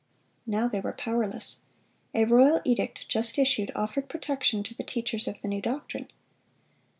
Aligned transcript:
Now 0.47 0.67
they 0.67 0.79
were 0.79 0.93
powerless. 0.93 1.59
A 2.15 2.25
royal 2.25 2.59
edict, 2.65 3.07
just 3.07 3.37
issued, 3.37 3.71
offered 3.75 4.09
protection 4.09 4.63
to 4.63 4.73
the 4.73 4.81
teachers 4.83 5.27
of 5.27 5.39
the 5.41 5.47
new 5.47 5.61
doctrine. 5.61 6.07